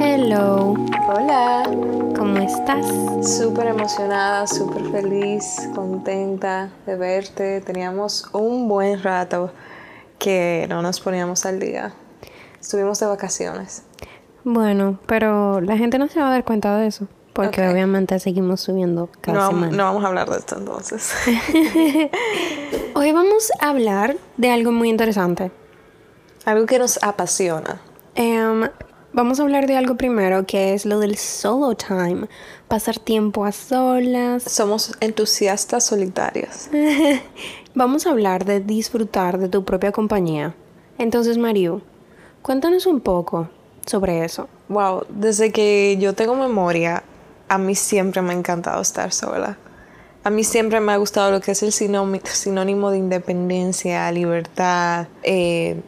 [0.00, 0.74] Hello,
[1.06, 1.64] Hola,
[2.16, 2.86] ¿cómo estás?
[3.20, 7.60] súper emocionada, súper feliz, contenta de verte.
[7.60, 9.52] Teníamos un buen rato
[10.18, 11.92] que no nos poníamos al día.
[12.58, 13.82] Estuvimos de vacaciones.
[14.44, 17.06] Bueno, pero la gente no se va a dar cuenta de eso,
[17.38, 17.70] porque Ok.
[17.72, 19.76] obviamente seguimos subiendo cada No, semana.
[19.76, 21.12] no vamos a hablar de esto entonces.
[22.94, 25.52] Hoy vamos a hablar de algo muy interesante.
[26.44, 27.80] Algo que nos apasiona.
[28.16, 28.68] Em,
[29.12, 32.26] vamos a hablar de algo primero, que es lo del solo time,
[32.66, 34.42] pasar tiempo a solas.
[34.42, 36.68] Somos entusiastas solitarios.
[37.74, 40.56] Vamos a hablar de disfrutar de tu propia compañía.
[40.98, 41.82] Entonces, Mariu,
[42.42, 43.48] cuéntanos un poco
[43.86, 44.48] sobre eso.
[44.68, 47.04] Wow, desde que yo tengo memoria,
[47.48, 49.58] a mí siempre me ha encantado estar sola.
[50.24, 55.08] A mí siempre me ha gustado lo que es el sinónimo, de independencia, libertad.
[55.22, 55.80] eh,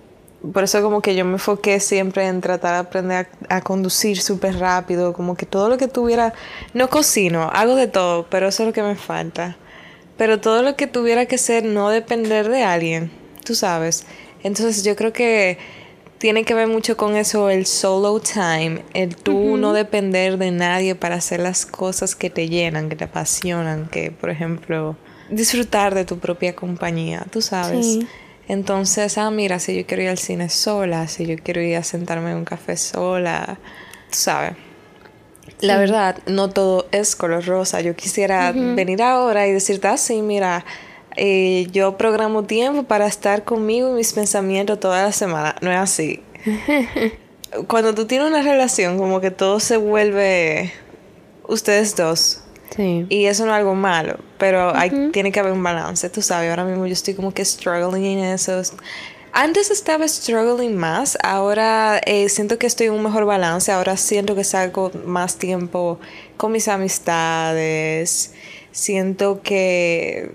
[0.52, 4.22] por eso como que yo me enfoqué siempre en tratar de aprender a, a conducir
[4.22, 6.32] súper rápido, como que todo lo que tuviera,
[6.72, 9.56] no cocino, hago de todo, pero eso es lo que me falta.
[10.16, 13.10] Pero todo lo que tuviera que ser no depender de alguien,
[13.44, 14.06] tú sabes.
[14.42, 15.58] Entonces yo creo que
[16.20, 20.94] tiene que ver mucho con eso, el solo time, el tú no depender de nadie
[20.94, 24.96] para hacer las cosas que te llenan, que te apasionan, que por ejemplo
[25.30, 27.86] disfrutar de tu propia compañía, tú sabes.
[27.86, 28.06] Sí.
[28.48, 31.82] Entonces, ah, mira, si yo quiero ir al cine sola, si yo quiero ir a
[31.82, 33.58] sentarme en un café sola,
[34.10, 34.52] tú sabes.
[35.60, 37.80] La verdad, no todo es color rosa.
[37.80, 40.66] Yo quisiera venir ahora y decirte así, mira,
[41.22, 45.54] eh, yo programo tiempo para estar conmigo y mis pensamientos toda la semana.
[45.60, 46.22] No es así.
[47.66, 50.72] Cuando tú tienes una relación, como que todo se vuelve
[51.46, 52.40] ustedes dos.
[52.74, 53.04] Sí.
[53.10, 56.48] Y eso no es algo malo, pero hay, tiene que haber un balance, tú sabes.
[56.48, 58.62] Ahora mismo yo estoy como que struggling en eso.
[59.32, 64.34] Antes estaba struggling más, ahora eh, siento que estoy en un mejor balance, ahora siento
[64.34, 66.00] que salgo más tiempo
[66.38, 68.32] con mis amistades,
[68.72, 70.32] siento que,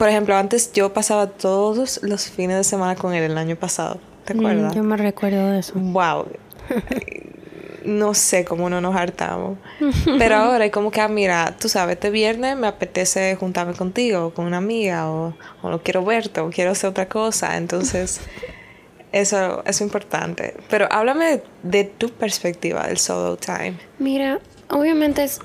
[0.00, 4.00] por ejemplo, antes yo pasaba todos los fines de semana con él el año pasado,
[4.24, 4.74] ¿te Mm, acuerdas?
[4.74, 5.74] yo me recuerdo de eso.
[5.76, 6.26] Wow.
[7.84, 9.58] no sé cómo no nos hartamos.
[10.18, 14.26] Pero ahora es como que, ah, mira, tú sabes, este viernes me apetece juntarme contigo,
[14.28, 17.58] o con una amiga, o, o no quiero verte, o quiero hacer otra cosa.
[17.58, 18.22] Entonces,
[19.12, 20.54] eso es importante.
[20.70, 23.74] Pero háblame de, de tu perspectiva del solo time.
[23.98, 24.40] Mira,
[24.70, 25.40] obviamente es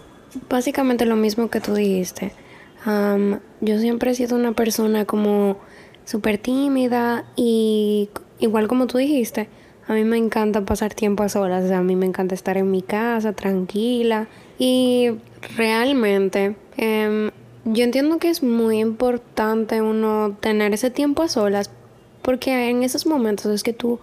[0.50, 2.32] básicamente lo mismo que tú dijiste.
[2.86, 5.58] Am, yo siempre he sido una persona como
[6.06, 8.10] súper tímida y
[8.40, 9.50] igual como tú dijiste,
[9.88, 12.58] a mí me encanta pasar tiempo a solas, o sea, a mí me encanta estar
[12.58, 14.28] en mi casa tranquila
[14.60, 15.10] y
[15.58, 17.32] realmente em,
[17.66, 21.72] yo entiendo que es muy importante uno tener ese tiempo a solas
[22.22, 24.00] porque en esos momentos es que tú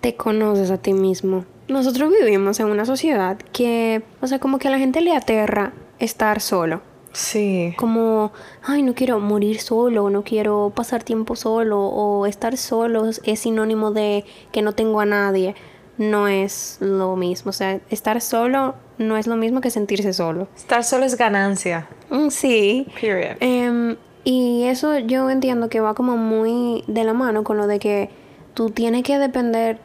[0.00, 1.44] te conoces a ti mismo.
[1.68, 5.72] Nosotros vivimos en una sociedad que, o sea, como que a la gente le aterra
[5.98, 6.82] estar solo.
[7.16, 7.72] Sí.
[7.78, 8.30] Como,
[8.62, 13.90] ay, no quiero morir solo, no quiero pasar tiempo solo, o estar solo es sinónimo
[13.90, 15.54] de que no tengo a nadie.
[15.96, 17.48] No es lo mismo.
[17.48, 20.46] O sea, estar solo no es lo mismo que sentirse solo.
[20.54, 21.88] Estar solo es ganancia.
[22.10, 22.86] Mm, Sí.
[23.00, 23.36] Period.
[23.40, 27.78] Em, y eso yo entiendo que va como muy de la mano con lo de
[27.78, 28.10] que
[28.52, 29.78] tú tienes que depender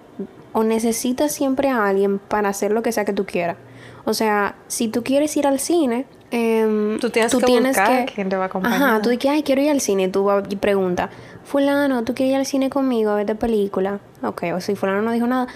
[0.51, 3.55] o necesitas siempre a alguien para hacer lo que sea que tú quieras.
[4.03, 8.29] O sea, si tú quieres ir al cine, em, Tú tienes que buscar a quién
[8.29, 8.81] te va a acompañar.
[8.81, 10.07] Ajá, tú dices, ay, quiero ir al cine.
[10.07, 11.09] Tú vas y preguntas,
[11.43, 13.99] fulano, ¿tú quieres ir al cine conmigo a ver de película?
[14.23, 15.47] Ok, o si fulano no dijo nada,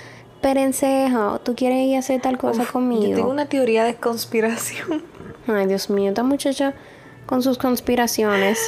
[0.41, 3.07] perencejo, ¿tú quieres ir a hacer tal cosa conmigo?
[3.07, 5.03] Yo tengo una teoría de conspiración.
[5.47, 6.73] Ay, Dios mío, esta muchacha
[7.25, 8.59] con sus conspiraciones.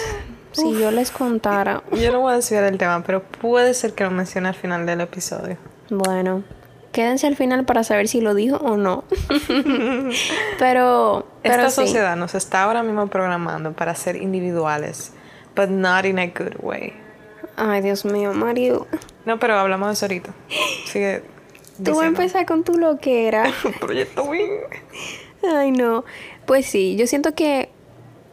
[0.51, 1.84] Si yo les contara.
[1.91, 4.88] Yo no voy a desviar el tema, pero puede ser que lo mencione al final
[4.88, 5.57] del episodio.
[5.91, 6.44] Bueno,
[6.97, 9.03] quédense al final para saber si lo dijo o no.
[10.58, 11.75] pero, pero Esta sí.
[11.75, 15.12] sociedad nos está ahora mismo programando para ser individuales,
[15.56, 16.94] but not in a good way.
[17.56, 18.88] Ay, Dios mío, Mario.
[19.25, 20.33] No, pero hablamos de eso ahorita.
[20.86, 21.22] Sigue
[21.83, 23.51] Tú vas a empezar con tu loquera.
[23.80, 24.50] Proyecto Wing.
[25.54, 26.04] Ay, no.
[26.48, 27.69] Pues sí, yo siento que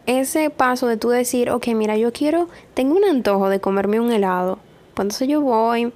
[0.06, 4.10] ese paso de tú decir, ok, mira, yo quiero, tengo un antojo de comerme un
[4.10, 4.58] helado.
[4.94, 5.92] Pues entonces yo voy,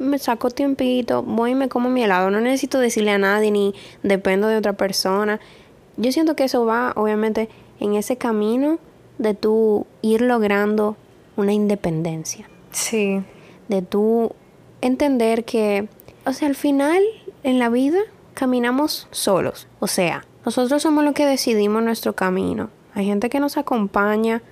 [0.00, 2.30] me saco tiempito, voy y me como mi helado.
[2.30, 5.38] No necesito decirle a nadie ni dependo de otra persona.
[5.96, 7.48] Yo siento que eso va, obviamente,
[7.78, 8.78] en ese camino
[9.18, 10.96] de tú ir logrando
[11.36, 12.48] una independencia.
[12.72, 13.22] Sí.
[13.68, 14.32] De tú
[14.80, 15.88] entender que,
[16.24, 17.02] o sea, al final
[17.42, 17.98] en la vida
[18.34, 19.68] caminamos solos.
[19.78, 22.70] O sea, nosotros somos los que decidimos nuestro camino.
[22.94, 24.42] Hay gente que nos acompaña,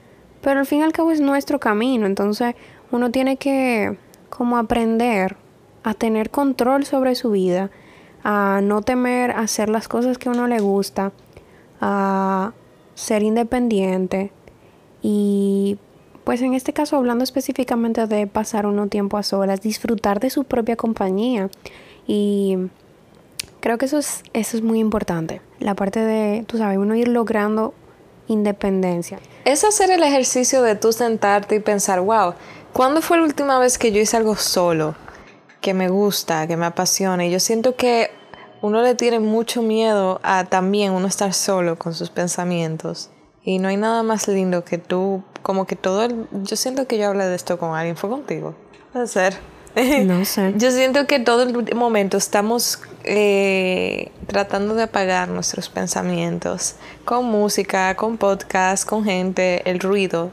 [0.41, 2.55] Pero al fin y al cabo es nuestro camino, entonces
[2.93, 3.99] uno tiene que
[4.31, 5.37] como aprender
[5.83, 7.71] a tener control sobre su vida,
[8.25, 11.13] a no temer hacer las cosas que a uno le gusta,
[11.81, 12.53] a
[12.95, 14.33] ser independiente
[15.03, 15.79] y
[16.25, 20.45] pues en este caso hablando específicamente de pasar uno tiempo a solas, disfrutar de su
[20.45, 21.49] propia compañía
[22.07, 22.57] y
[23.61, 27.09] creo que eso es, eso es muy importante, la parte de, tú sabes, uno ir
[27.09, 27.73] logrando
[28.27, 29.19] independencia.
[29.45, 32.35] Es hacer el ejercicio de tú sentarte y pensar, wow,
[32.73, 34.95] ¿cuándo fue la última vez que yo hice algo solo?
[35.61, 37.27] Que me gusta, que me apasiona.
[37.27, 38.11] Y yo siento que
[38.63, 43.11] uno le tiene mucho miedo a también uno estar solo con sus pensamientos.
[43.45, 46.27] Y no hay nada más lindo que tú, como que todo el...
[46.43, 48.55] Yo siento que yo hablé de esto con alguien, fue contigo.
[48.93, 49.37] Puede ser.
[50.05, 50.55] No sé.
[50.57, 56.75] Yo siento que todo el momento estamos eh, tratando de apagar nuestros pensamientos
[57.05, 60.31] con música, con podcast, con gente, el ruido.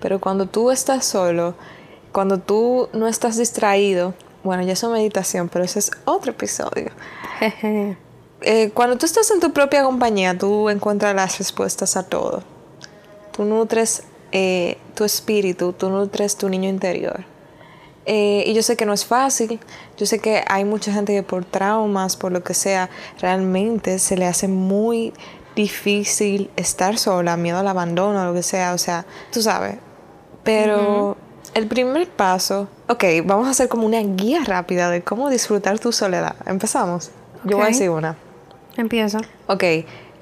[0.00, 1.54] Pero cuando tú estás solo,
[2.12, 4.14] cuando tú no estás distraído,
[4.44, 6.90] bueno, ya es una meditación, pero ese es otro episodio.
[8.40, 12.44] Eh, cuando tú estás en tu propia compañía, tú encuentras las respuestas a todo.
[13.32, 17.24] Tú nutres eh, tu espíritu, tú nutres tu niño interior.
[18.06, 19.58] Eh, y yo sé que no es fácil,
[19.96, 22.88] yo sé que hay mucha gente que por traumas, por lo que sea,
[23.20, 25.12] realmente se le hace muy
[25.54, 29.78] difícil estar sola, miedo al abandono, lo que sea, o sea, tú sabes.
[30.48, 31.18] Pero
[31.52, 35.92] el primer paso, ok, vamos a hacer como una guía rápida de cómo disfrutar tu
[35.92, 36.36] soledad.
[36.46, 37.10] Empezamos.
[37.44, 38.16] Yo voy a decir una.
[38.78, 39.18] Empieza.
[39.46, 39.62] Ok,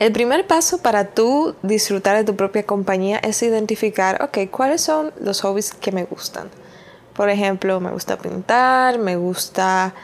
[0.01, 5.13] el primer paso para tú disfrutar de tu propia compañía es identificar, ok, cuáles son
[5.21, 6.49] los hobbies que me gustan.
[7.15, 9.95] Por ejemplo, me gusta pintar, me gusta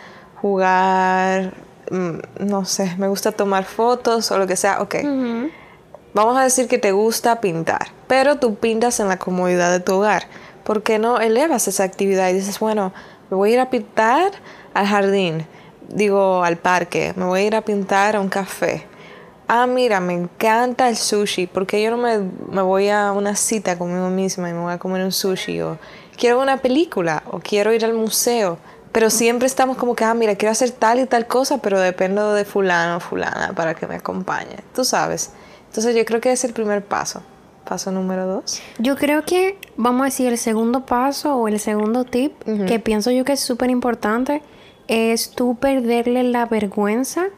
[0.40, 1.52] jugar,
[1.90, 4.82] mm, no sé, me gusta tomar fotos o lo que sea.
[4.82, 4.94] Ok.
[6.14, 9.94] Vamos a decir que te gusta pintar, pero tú pintas en la comodidad de tu
[9.94, 10.24] hogar.
[10.64, 12.92] ¿Por qué no elevas esa actividad y dices, bueno,
[13.30, 14.32] me voy a ir a pintar
[14.74, 15.46] al jardín,
[15.88, 18.86] digo al parque, me voy a ir a pintar a un café?
[19.48, 22.18] Ah, mira, me encanta el sushi, porque yo no me,
[22.50, 25.78] me voy a una cita conmigo misma y me voy a comer un sushi o
[26.18, 28.58] quiero una película o quiero ir al museo.
[28.92, 32.34] Pero siempre estamos como que, ah, mira, quiero hacer tal y tal cosa, pero dependo
[32.34, 34.58] de fulano o fulana para que me acompañe.
[34.74, 35.30] Tú sabes.
[35.68, 37.22] Entonces yo creo que es el primer paso.
[37.72, 38.60] Paso número dos.
[38.78, 42.34] Yo creo que, vamos a decir, el segundo paso o el segundo tip,
[42.66, 44.42] que pienso yo que es súper importante,
[44.88, 47.28] es tú perderle la vergüenza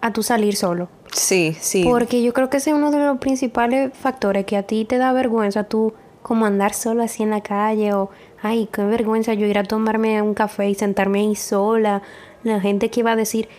[0.00, 0.88] a tu salir solo.
[1.12, 1.84] Sí, sí.
[1.84, 4.96] Porque yo creo que ese es uno de los principales factores que a ti te
[4.96, 5.92] da vergüenza tú
[6.22, 8.08] como andar solo así en la calle o,
[8.40, 12.00] ay, qué vergüenza yo ir a tomarme un café y sentarme ahí sola.
[12.42, 13.50] La gente que iba a decir,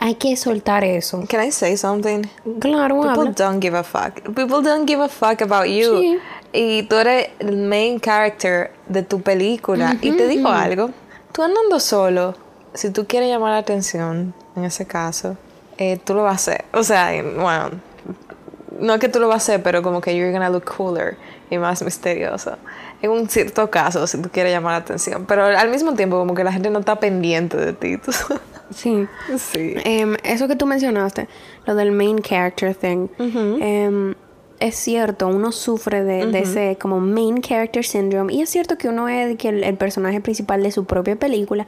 [0.00, 1.24] hay que soltar eso.
[1.28, 2.22] Can I say something?
[2.60, 3.32] Claro, People habla.
[3.32, 4.22] don't give a fuck.
[4.34, 5.98] People don't give a fuck about you.
[6.00, 6.18] Sí.
[6.52, 9.96] Y tú eres el main character de tu película.
[10.00, 10.90] y te digo algo.
[11.32, 12.34] Tú andando solo,
[12.74, 15.36] si tú quieres llamar la atención, en ese caso,
[15.78, 16.64] eh, tú lo vas a hacer.
[16.72, 17.70] O sea, bueno,
[18.78, 21.16] no que tú lo vas a hacer, pero como que you're gonna look cooler
[21.50, 22.56] y más misterioso.
[23.04, 25.26] En un cierto caso, si tú quieres llamar la atención.
[25.26, 27.98] Pero al mismo tiempo, como que la gente no está pendiente de ti.
[27.98, 28.12] tú.
[28.70, 29.06] Sí.
[29.36, 29.74] sí.
[29.84, 31.28] Em, eso que tú mencionaste,
[31.66, 34.14] lo del main character thing, em,
[34.58, 38.88] es cierto, uno sufre de, de ese como main character syndrome y es cierto que
[38.88, 41.66] uno es que el, el personaje principal de su propia película,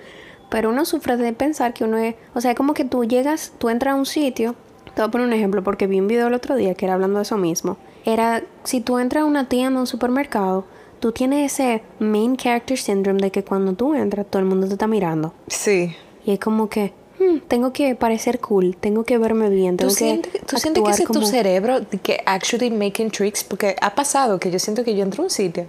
[0.49, 3.69] pero uno sufre de pensar que uno es, o sea, como que tú llegas, tú
[3.69, 4.55] entras a un sitio,
[4.95, 6.95] te voy a poner un ejemplo porque vi un video el otro día que era
[6.95, 7.77] hablando de eso mismo,
[8.07, 10.65] era si tú entras a una tienda, a un supermercado,
[11.01, 14.75] tú tienes ese main character syndrome de que cuando tú entras todo el mundo te
[14.75, 15.35] está mirando.
[15.49, 15.95] Sí.
[16.25, 19.91] Y es como que, hmm, tengo que parecer cool, tengo que verme bien, ¿Tú tengo
[19.95, 23.45] sientes, que tú sientes que es tu cerebro que actually making tricks?
[23.45, 25.67] Porque ha pasado que yo siento que yo entro a un sitio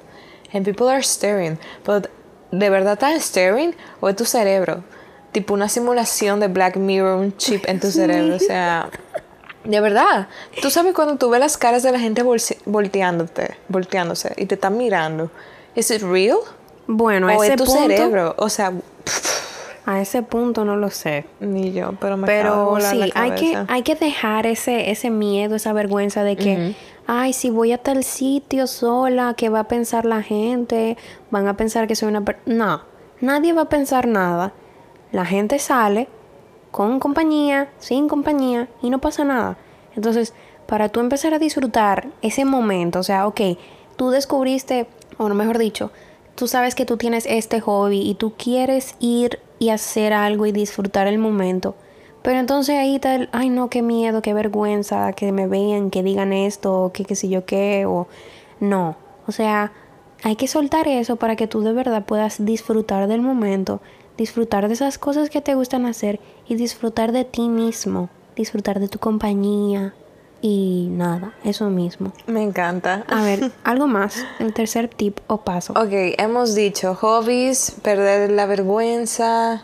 [0.54, 2.08] and people are staring, but
[2.52, 4.84] ¿de verdad están staring o es tu cerebro?
[5.32, 8.90] Tipo una simulación de Black Mirror, un chip en tu cerebro, o sea...
[9.68, 10.30] De verdad,
[10.62, 12.24] tú sabes cuando tú ves las caras de la gente
[12.66, 15.30] volteándote, volteándose y te están mirando.
[15.76, 16.38] ¿Es it real?
[16.88, 18.34] Bueno, a ¿O ese es tu punto, cerebro?
[18.38, 18.72] O sea,
[19.86, 21.26] a ese punto no lo sé.
[21.42, 24.46] ni yo, pero me acaba de Pero volar sí, la hay que, hay que dejar
[24.46, 29.50] ese, ese miedo, esa vergüenza de que, ay, si voy a tal sitio sola, ¿qué
[29.50, 30.96] va a pensar la gente?
[31.30, 32.56] Van a pensar que soy una persona...
[32.56, 32.82] No,
[33.20, 34.54] nadie va a pensar nada.
[35.12, 36.08] La gente sale
[36.72, 39.58] con compañía, sin compañía, y no pasa nada.
[39.96, 40.34] Entonces,
[40.68, 43.42] para tú empezar a disfrutar ese momento, o sea, ok,
[43.96, 45.92] tú descubriste, o mejor dicho,
[46.36, 50.52] tú sabes que tú tienes este hobby y tú quieres ir y hacer algo y
[50.52, 51.76] disfrutar el momento.
[52.22, 56.34] Pero entonces ahí el, ay no, qué miedo, qué vergüenza, que me vean, que digan
[56.34, 58.08] esto, que qué sé yo qué, o
[58.60, 58.98] no.
[59.28, 59.72] O sea,
[60.24, 63.82] hay que soltar eso para que tú de verdad puedas disfrutar del momento,
[64.18, 68.88] disfrutar de esas cosas que te gustan hacer y disfrutar de ti mismo, disfrutar de
[68.88, 69.94] tu compañía
[70.42, 72.14] y nada, eso mismo.
[72.26, 73.06] Me encanta.
[73.08, 75.74] A ver, algo más, el tercer tip o paso.
[75.74, 79.64] Ok, hemos dicho hobbies, perder la vergüenza.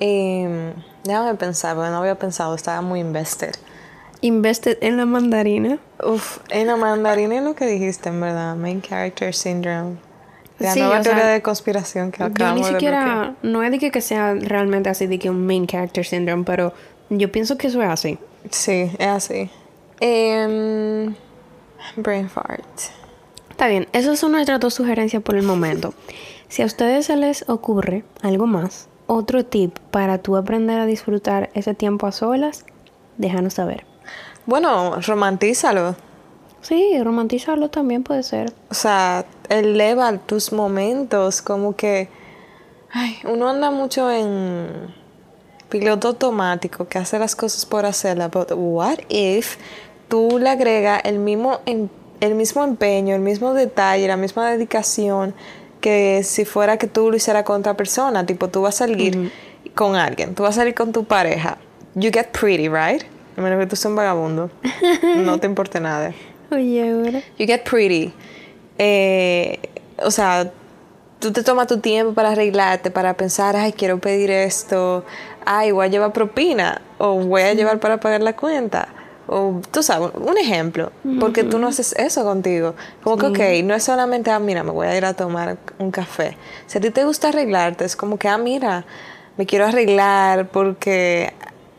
[0.00, 0.72] Eh,
[1.04, 3.54] déjame pensar, porque no había pensado, estaba muy invested.
[4.20, 5.78] Invested en la mandarina.
[6.02, 8.56] Uf, en la mandarina es lo que dijiste, en verdad.
[8.56, 9.96] Main character syndrome.
[10.58, 12.94] La Sí, nueva teoría sea, de conspiración que Yo ni acabamos de bloquear.
[13.02, 16.44] siquiera, no es de que, que sea realmente así de que un main character syndrome,
[16.44, 16.72] pero
[17.10, 18.18] yo pienso que eso es así.
[18.50, 19.50] Sí, es así.
[20.00, 21.14] Em,
[21.96, 22.64] brain fart.
[23.50, 25.94] Está bien, esas son nuestras dos sugerencias por el momento.
[26.48, 31.50] Si a ustedes se les ocurre algo más, otro tip para tú aprender a disfrutar
[31.54, 32.64] ese tiempo a solas,
[33.16, 33.84] déjanos saber.
[34.46, 35.96] Bueno, romantízalo.
[36.64, 38.52] Sí, romantizarlo también puede ser.
[38.70, 42.08] O sea, eleva tus momentos, como que
[42.90, 44.94] ay, uno anda mucho en
[45.68, 49.56] piloto automático, que hace las cosas por hacerlas, but what if
[50.08, 55.34] tú le agregas el mismo el mismo empeño, el mismo detalle, la misma dedicación
[55.82, 59.30] que si fuera que tú lo hicieras con otra persona, tipo tú vas a salir
[59.74, 61.58] con alguien, tú vas a salir con tu pareja.
[61.94, 63.02] You get pretty, right?
[63.36, 64.50] A menos que tú seas un vagabundo.
[65.16, 66.14] no te importe nada.
[66.54, 67.22] Oye, ahora.
[67.38, 68.12] You get pretty.
[68.78, 69.58] Eh,
[69.98, 70.50] o sea,
[71.18, 75.04] tú te tomas tu tiempo para arreglarte, para pensar, ay, quiero pedir esto,
[75.46, 78.88] ay, voy a llevar propina, o voy a llevar para pagar la cuenta.
[79.26, 82.74] O tú sabes, un ejemplo, porque tú no haces eso contigo.
[83.02, 85.90] Como que, ok, no es solamente, ah, mira, me voy a ir a tomar un
[85.90, 86.36] café.
[86.66, 88.84] Si a ti te gusta arreglarte, es como que, ah, mira,
[89.38, 91.32] me quiero arreglar porque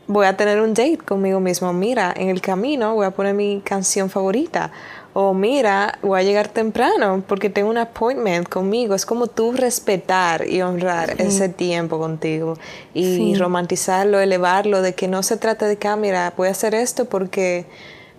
[0.08, 1.74] voy a tener un date conmigo mismo.
[1.74, 4.72] Mira, en el camino voy a poner mi canción favorita.
[5.14, 8.96] O mira, voy a llegar temprano porque tengo un appointment conmigo.
[8.96, 12.58] Es como tú respetar y honrar ese tiempo contigo.
[12.94, 13.36] Y Sí.
[13.36, 17.06] romantizarlo, elevarlo, de que no se trata de que, ah, mira, voy a hacer esto
[17.06, 17.66] porque,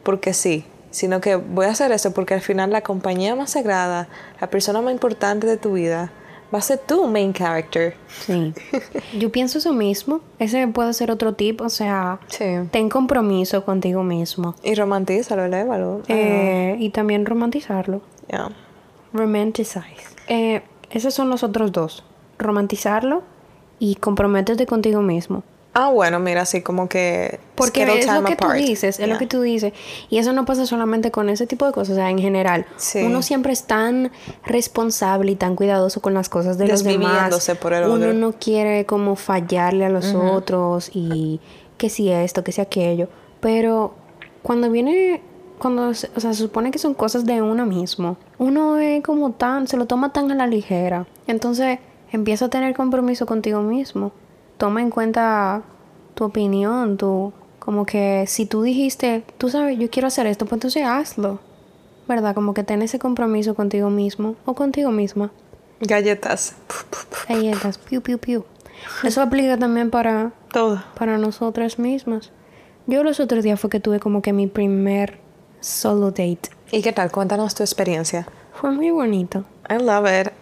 [0.03, 0.65] porque sí.
[0.91, 4.09] Sino que voy a hacer esto porque al final la compañía más sagrada,
[4.41, 6.11] la persona más importante de tu vida,
[6.55, 7.97] va a ser tu main character.
[8.09, 8.53] Sí.
[9.19, 10.21] Yo pienso eso mismo.
[10.39, 12.45] Ese puede ser otro tip, o sea, Sí.
[12.71, 14.55] ten compromiso contigo mismo.
[14.63, 16.03] Y romantízalo, elévalo.
[16.09, 18.01] Eh, y también romantizarlo.
[18.29, 18.51] Yeah.
[19.13, 19.83] Romanticize.
[20.29, 22.05] Eh, esos son los otros dos.
[22.39, 23.23] Romantizarlo
[23.79, 25.43] y comprométete contigo mismo.
[25.79, 27.39] Ah, bueno, mira, así como que.
[27.55, 29.75] Porque es lo que tú dices, es lo que tú dices.
[30.09, 32.65] Y eso no pasa solamente con ese tipo de cosas, o sea, en general.
[32.79, 33.03] Sí.
[33.03, 34.11] Uno siempre es tan
[34.47, 37.51] responsable y tan cuidadoso con las cosas de los demás.
[37.61, 41.41] Por el Uno no quiere como fallarle a los otros y
[41.77, 43.11] que si esto, que si aquello.
[43.41, 43.93] Pero
[44.43, 45.21] cuando viene,
[45.59, 49.69] cuando, o sea, se supone que son cosas de uno mismo, uno es como tan,
[49.69, 51.07] se lo toma tan a la ligera.
[51.27, 51.81] Entonces
[52.13, 54.13] empieza a tener compromiso contigo mismo.
[54.59, 55.63] Toma en cuenta
[56.15, 60.57] tu opinión, tu, como que si tú dijiste, tú sabes, yo quiero hacer esto, pues
[60.59, 61.41] entonces hazlo.
[62.09, 62.35] ¿Verdad?
[62.35, 65.33] Como que ten ese compromiso contigo mismo o contigo misma.
[65.81, 66.55] Galletas.
[67.29, 68.45] Galletas, piu, piu, piu.
[69.03, 70.83] Eso aplica también para, Todo.
[70.97, 72.31] para nosotras mismas.
[72.87, 75.19] Yo los otros días fue que tuve como que mi primer
[75.61, 76.51] solo date.
[76.71, 77.11] ¿Y qué tal?
[77.11, 78.29] Cuéntanos tu experiencia.
[78.55, 79.45] Fue muy bonito.
[79.69, 80.33] I love it.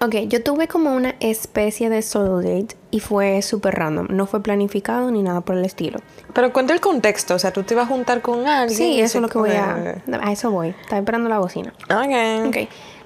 [0.00, 4.06] Ok, yo tuve como una especie de solo date y fue súper random.
[4.10, 5.98] No fue planificado ni nada por el estilo.
[6.32, 7.34] Pero cuenta el contexto.
[7.34, 8.78] O sea, tú te ibas a juntar con alguien.
[8.78, 10.00] Sí, eso es lo que voy a...
[10.22, 10.68] A eso voy.
[10.80, 11.72] Estaba esperando la bocina.
[11.90, 12.46] ok.
[12.46, 12.56] Ok,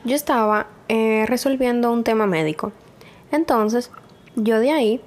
[0.05, 2.71] yo estaba eh, resolviendo un tema médico.
[3.33, 3.91] Entonces,
[4.37, 5.01] yo de ahí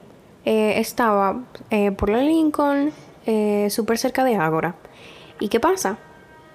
[0.46, 2.92] eh, estaba eh, por la Lincoln,
[3.70, 4.74] súper cerca de Ágora.
[5.40, 6.00] ¿Y qué pasa?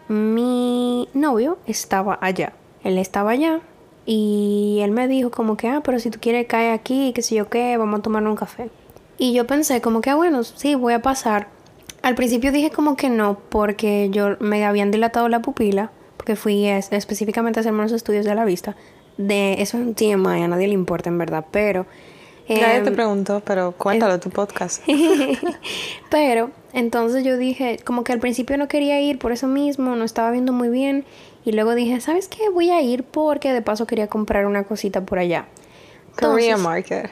[0.09, 2.54] Mi novio estaba allá.
[2.83, 3.61] Él estaba allá
[4.07, 7.35] y él me dijo como que, ah, pero si tú quieres caer aquí, qué sé
[7.35, 8.71] yo qué, vamos a tomar un café.
[9.19, 11.49] Y yo pensé como que, ah, bueno, sí, voy a pasar.
[12.03, 16.67] Al principio dije como que no, porque yo me habían dilatado la pupila, porque fui
[16.67, 18.77] es- específicamente a hacerme los estudios de la vista.
[19.17, 21.87] De eso es un TMI, a nadie le importa en verdad, pero...
[22.49, 24.85] Ya em, te pregunto, pero cuéntalo tu podcast.
[26.11, 30.05] pero entonces yo dije, como que al principio no quería ir por eso mismo, no
[30.05, 31.05] estaba viendo muy bien.
[31.47, 32.50] Y luego dije, ¿sabes qué?
[32.50, 35.47] Voy a ir porque de paso quería comprar una cosita por allá.
[36.21, 37.09] Korea Market.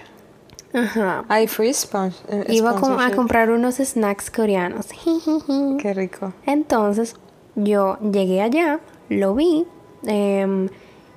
[0.72, 1.24] Ajá.
[1.28, 4.86] Hay free spon- eh, Iba a comprar unos snacks coreanos.
[5.78, 6.32] Qué rico.
[6.46, 7.14] Entonces
[7.54, 9.66] yo llegué allá, lo vi.
[10.04, 10.68] em,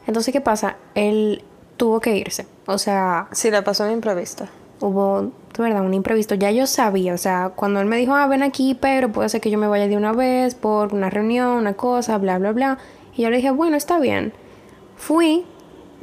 [0.05, 0.75] entonces, ¿qué pasa?
[0.93, 1.43] Él
[1.75, 2.45] tuvo que irse.
[2.67, 4.45] O sea, Sí, la pasó en imprevisto.
[4.79, 6.35] hubo, de verdad, un imprevisto.
[6.35, 9.41] Ya yo sabía, o sea, cuando él me dijo, ah, ven aquí, pero puede ser
[9.41, 12.77] que yo me vaya de una vez por una reunión, una cosa, bla, bla, bla.
[13.17, 14.31] Y yo le dije, bueno, está bien.
[14.95, 15.45] Fui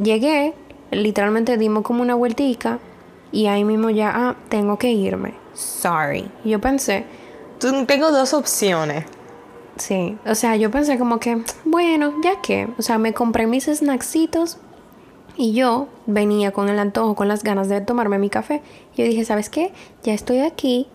[0.03, 0.55] llegué,
[0.91, 2.79] literalmente dimos como una vueltica
[3.33, 5.35] y ahí mismo ya, ah, tengo que irme.
[5.55, 6.31] Sorry.
[6.45, 7.05] Y yo pensé,
[7.87, 9.07] Tengo dos opciones.
[9.77, 13.65] sí, o sea, yo pensé como que, bueno, ya que, o sea, me compré mis
[13.65, 14.59] snacksitos
[15.37, 18.63] y yo venía con el antojo, con las ganas de tomarme mi café.
[18.95, 19.73] Y yo dije, ¿sabes qué?
[20.03, 20.89] Ya estoy aquí,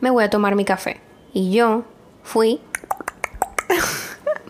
[0.00, 1.00] me voy a tomar mi café.
[1.32, 1.84] Y yo
[2.22, 2.60] fui,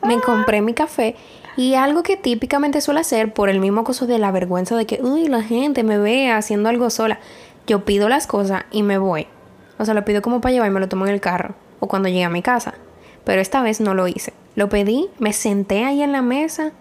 [0.03, 1.17] me compré mi café
[1.57, 5.01] y algo que típicamente suelo hacer por el mismo coso de la vergüenza de que,
[5.03, 7.21] uy, la gente me ve haciendo algo sola.
[7.67, 9.27] Yo pido las cosas y me voy.
[9.79, 11.89] O sea, lo pido como para llevar y me lo tomo en el carro o
[11.89, 12.75] cuando llegue a mi casa.
[13.25, 14.33] Pero esta vez no lo hice.
[14.55, 16.73] Lo pedí, me senté ahí en la mesa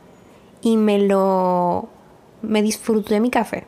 [0.61, 1.89] y me lo...
[2.41, 3.65] me disfruté mi café.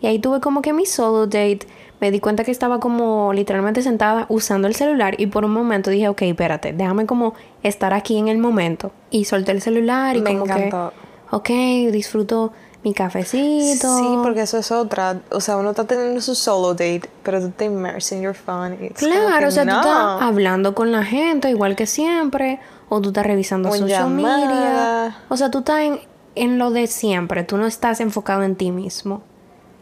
[0.00, 1.66] Y ahí tuve como que mi solo date.
[2.04, 5.88] Me di cuenta que estaba como literalmente sentada usando el celular y por un momento
[5.88, 7.32] dije, ok, espérate, déjame como
[7.62, 8.92] estar aquí en el momento.
[9.08, 10.92] Y solté el celular y Me como encantó.
[11.30, 13.96] que, ok, disfruto mi cafecito.
[13.96, 15.22] Sí, porque eso es otra.
[15.30, 18.36] O sea, uno está teniendo su solo date, pero tú te immersed in your.
[18.36, 19.72] It's como Claro, o sea, no.
[19.80, 24.10] tú estás hablando con la gente igual que siempre, o tú estás revisando en social
[24.10, 25.16] media.
[25.30, 26.00] O sea, tú estás en,
[26.34, 29.22] en lo de siempre, tú no estás enfocado en ti mismo.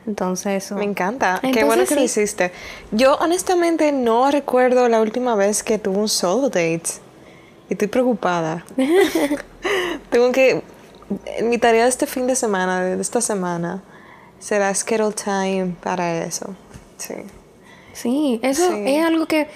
[0.07, 0.75] Entonces, eso.
[0.75, 1.41] Me encanta.
[1.53, 2.51] Qué bueno que lo hiciste.
[2.91, 6.83] Yo honestamente no recuerdo la última vez que tuve un solo date.
[7.69, 8.65] Y estoy preocupada.
[10.11, 10.63] Tengo que...
[11.45, 13.83] Mi tarea de este fin de semana, de esta semana,
[14.39, 16.55] será schedule time para eso.
[16.97, 17.15] Sí.
[17.93, 18.85] Sí, eso Sí.
[18.87, 19.49] es algo que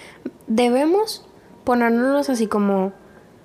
[0.47, 1.26] debemos
[1.65, 2.93] ponernos así como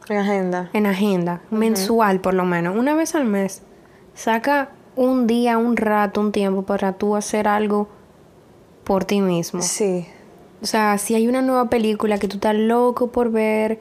[0.10, 0.70] En agenda.
[0.74, 3.62] en agenda, mensual por lo menos, una vez al mes.
[4.14, 7.88] Saca un día, un rato, un tiempo para tú hacer algo
[8.84, 9.62] por ti mismo.
[9.62, 10.06] Sí.
[10.62, 13.80] O sea, si hay una nueva película que tú estás loco por ver,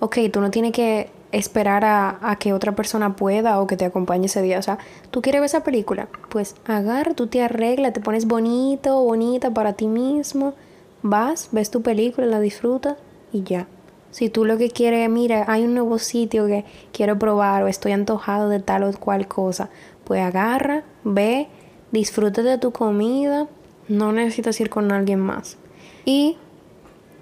[0.00, 3.84] ok, tú no tienes que esperar a, a que otra persona pueda o que te
[3.84, 4.58] acompañe ese día.
[4.58, 4.78] O sea,
[5.10, 9.74] tú quieres ver esa película, pues agarra, tú te arreglas, te pones bonito bonita para
[9.74, 10.54] ti mismo,
[11.02, 12.96] vas, ves tu película, la disfrutas
[13.32, 13.66] y ya.
[14.10, 17.92] Si tú lo que quieres, mira, hay un nuevo sitio que quiero probar o estoy
[17.92, 19.70] antojado de tal o cual cosa,
[20.04, 21.48] pues agarra, ve,
[21.92, 23.48] disfruta de tu comida,
[23.88, 25.58] no necesitas ir con alguien más.
[26.04, 26.36] Y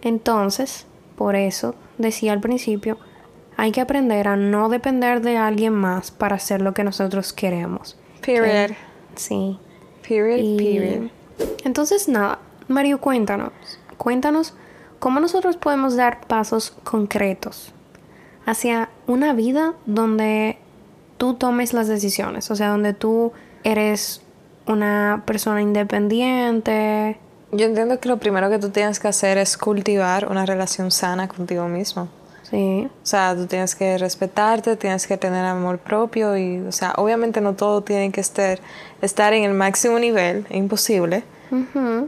[0.02, 2.98] entonces, por eso decía al principio,
[3.56, 7.98] hay que aprender a no depender de alguien más para hacer lo que nosotros queremos.
[8.24, 8.70] Period.
[9.16, 9.58] Sí.
[10.06, 11.10] Period, Y period.
[11.64, 13.52] entonces nada, Mario, cuéntanos,
[13.98, 14.54] cuéntanos
[14.98, 17.72] cómo nosotros podemos dar pasos concretos
[18.46, 20.58] hacia una vida donde
[21.18, 23.32] tú tomes las decisiones, o sea, donde tú
[23.64, 24.22] eres
[24.66, 27.18] una persona independiente.
[27.52, 31.28] Yo entiendo que lo primero que tú tienes que hacer es cultivar una relación sana
[31.28, 32.08] contigo mismo.
[32.50, 36.94] Sí, O sea, tú tienes que respetarte, tienes que tener amor propio y, o sea,
[36.96, 38.58] obviamente no todo tiene que estar,
[39.02, 41.24] estar en el máximo nivel, es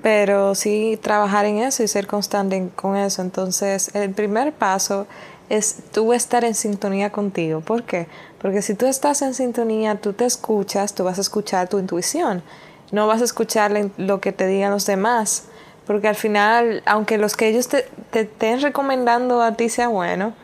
[0.02, 3.22] pero sí trabajar en eso y ser constante con eso.
[3.22, 5.06] Entonces, el primer paso
[5.48, 7.60] es tú estar en sintonía contigo.
[7.60, 8.06] ¿Por qué?
[8.40, 12.42] Porque si tú estás en sintonía, tú te escuchas, tú vas a escuchar tu intuición,
[12.92, 15.44] no vas a escuchar lo que te digan los demás.
[15.86, 20.34] Porque al final, aunque los que ellos te, te estén recomendando a ti sea bueno,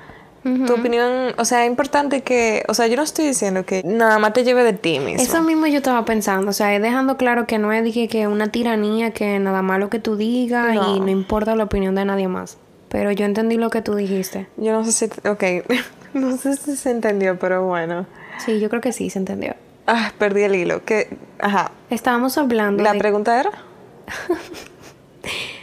[0.67, 4.19] tu opinión, o sea, es importante que, o sea, yo no estoy diciendo que nada
[4.19, 5.21] más te lleve de ti mismo.
[5.23, 8.49] Eso mismo yo estaba pensando, o sea, dejando claro que no es dije, que una
[8.53, 10.99] tiranía, que nada más lo que tú digas y No.
[11.07, 12.59] no importa la opinión de nadie más.
[12.89, 14.47] Pero yo entendí lo que tú dijiste.
[14.57, 15.45] Yo no sé si, ok,
[16.15, 18.07] no sé si se entendió, pero bueno.
[18.45, 19.55] Sí, yo creo que sí, se entendió.
[19.89, 20.85] Ah, perdí el hilo.
[20.85, 21.09] Que,
[21.41, 21.73] ajá.
[21.91, 22.99] Estábamos hablando La de...
[22.99, 23.51] pregunta era.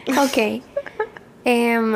[0.07, 0.61] Ok.
[1.45, 1.95] Em,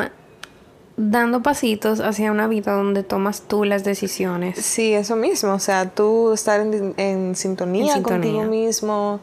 [0.98, 4.58] dando pasitos hacia una vida donde tomas tú las decisiones.
[4.58, 5.52] Sí, eso mismo.
[5.52, 8.32] O sea, tú estar en, en sintonía, En sintonía.
[8.32, 9.20] contigo mismo.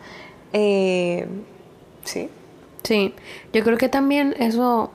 [0.54, 1.28] Eh,
[2.06, 2.30] sí.
[2.84, 3.14] Sí,
[3.52, 4.92] yo creo que también eso,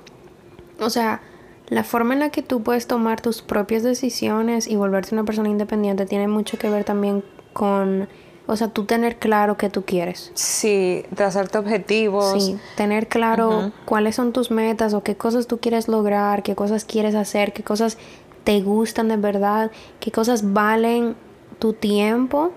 [0.79, 1.21] o sea,
[1.69, 5.49] la forma en la que tú puedes tomar tus propias decisiones y volverte una persona
[5.49, 8.09] independiente tiene mucho que ver también con,
[8.51, 10.33] o sea, tú tener claro qué tú quieres.
[10.35, 12.43] Sí, trazarte objetivos.
[12.43, 16.85] Sí, tener claro cuáles son tus metas o qué cosas tú quieres lograr, qué cosas
[16.85, 17.97] quieres hacer, qué cosas
[18.43, 21.15] te gustan de verdad, qué cosas valen
[21.61, 22.51] tu tiempo.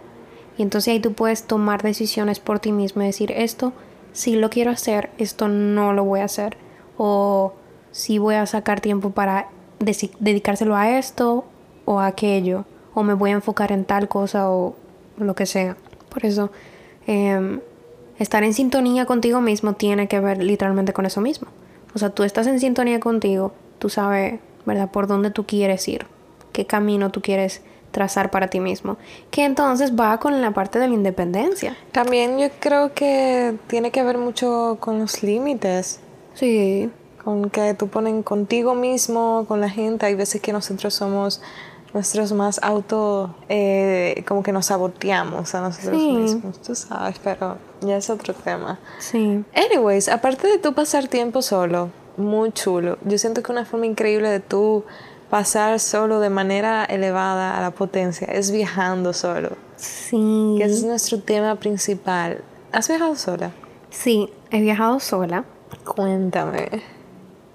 [0.57, 3.71] Y entonces ahí tú puedes tomar decisiones por ti mismo y decir, esto
[4.13, 6.57] sí lo quiero hacer, esto no lo voy a hacer.
[6.97, 7.53] O
[7.91, 11.45] sí voy a sacar tiempo para dedicárselo a esto
[11.85, 12.65] o a aquello.
[12.95, 14.75] O me voy a enfocar en tal cosa o
[15.17, 15.77] lo que sea.
[16.13, 16.51] Por eso,
[17.07, 17.59] em,
[18.19, 21.47] estar en sintonía contigo mismo tiene que ver literalmente con eso mismo.
[21.95, 26.05] O sea, tú estás en sintonía contigo, tú sabes, ¿verdad?, por dónde tú quieres ir,
[26.51, 28.97] qué camino tú quieres trazar para ti mismo.
[29.31, 31.77] Que entonces va con la parte de la independencia.
[31.91, 35.99] También yo creo que tiene que ver mucho con los límites.
[36.33, 36.89] Sí.
[37.23, 40.07] Con que tú ponen contigo mismo, con la gente.
[40.07, 41.41] Hay veces que nosotros somos
[41.93, 47.97] nuestros más auto, eh, como que nos saboteamos a nosotros mismos, tú sabes, pero ya
[47.97, 48.79] es otro tema.
[48.99, 49.43] Sí.
[49.55, 54.29] Anyways, aparte de tú pasar tiempo solo, muy chulo, yo siento que una forma increíble
[54.29, 54.83] de tú
[55.29, 59.51] pasar solo de manera elevada a la potencia es viajando solo.
[59.75, 60.55] Sí.
[60.57, 62.43] Que ese es nuestro tema principal.
[62.71, 63.51] ¿Has viajado sola?
[63.89, 65.45] Sí, he viajado sola.
[65.85, 66.83] Cuéntame.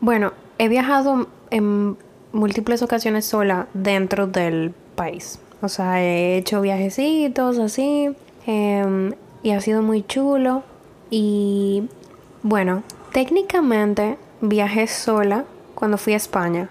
[0.00, 1.96] Bueno, he viajado en
[2.32, 5.38] múltiples ocasiones sola dentro del país.
[5.60, 8.14] O sea, he hecho viajecitos así
[8.46, 9.12] em,
[9.42, 10.62] y ha sido muy chulo.
[11.10, 11.88] Y
[12.42, 16.68] bueno, técnicamente viajé sola cuando fui a España.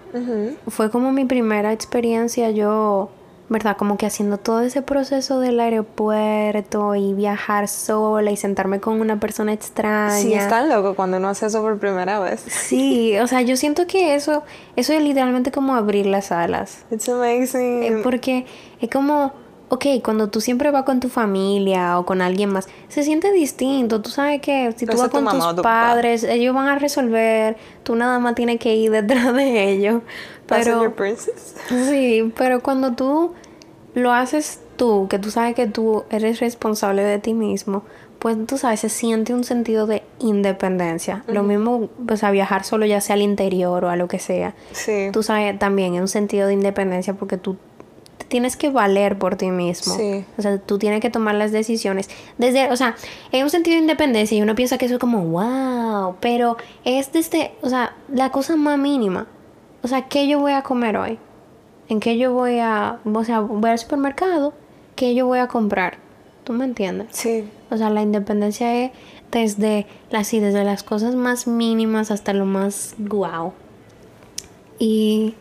[0.68, 3.10] Fue como mi primera experiencia yo
[3.48, 3.76] ¿verdad?
[3.76, 9.18] Como que haciendo todo ese proceso del aeropuerto y viajar sola y sentarme con una
[9.18, 10.16] persona extraña.
[10.18, 12.40] Sí, es tan loco cuando uno hace eso por primera vez.
[12.40, 14.42] Sí, o sea, yo siento que eso,
[14.76, 16.84] eso es literalmente como abrir las alas.
[16.90, 17.82] It's amazing.
[17.82, 18.44] Eh, porque
[18.80, 19.32] es como,
[19.70, 24.02] ok, cuando tú siempre vas con tu familia o con alguien más, se siente distinto.
[24.02, 28.18] Tú sabes que si tú vas con tus padres, ellos van a resolver, tú nada
[28.18, 30.02] más tienes que ir detrás de ellos.
[30.48, 30.94] Pero,
[31.68, 33.34] sí, pero cuando tú
[33.94, 37.82] lo haces tú, que tú sabes que tú eres responsable de ti mismo,
[38.18, 41.22] pues tú sabes, se siente un sentido de independencia.
[41.28, 44.54] Lo mismo, pues a viajar solo ya sea al interior o a lo que sea.
[44.72, 45.10] Sí.
[45.12, 47.56] Tú sabes también es un sentido de independencia porque tú
[48.18, 49.94] te tienes que valer por ti mismo.
[49.94, 50.24] Sí.
[50.36, 52.10] O sea, tú tienes que tomar las decisiones.
[52.38, 52.96] Desde, o sea,
[53.30, 57.12] en un sentido de independencia y uno piensa que eso es como, wow, pero es
[57.12, 59.28] desde, o sea, la cosa más mínima.
[59.82, 61.18] O sea, ¿qué yo voy a comer hoy?
[61.88, 64.52] ¿En qué yo voy a, o sea, voy al supermercado?
[64.96, 65.98] ¿Qué yo voy a comprar?
[66.44, 67.08] ¿Tú me entiendes?
[67.10, 67.48] Sí.
[67.70, 68.92] O sea, la independencia es
[69.30, 73.52] desde, así, desde las cosas más mínimas hasta lo más guau.
[74.78, 75.34] Y,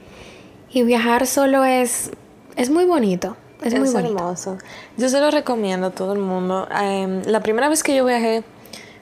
[0.69, 2.11] y viajar solo es,
[2.55, 3.35] es muy bonito.
[3.63, 4.15] Es, muy bonito.
[4.15, 4.57] hermoso.
[4.97, 6.67] Yo se lo recomiendo a todo el mundo.
[6.79, 8.43] Em, la primera vez que yo viajé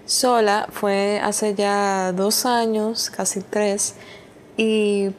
[0.05, 3.95] sola fue hace ya dos años, casi tres.
[4.57, 5.09] Y